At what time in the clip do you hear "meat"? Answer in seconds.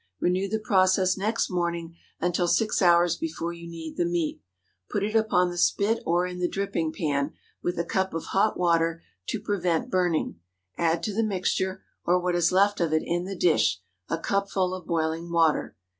4.03-4.41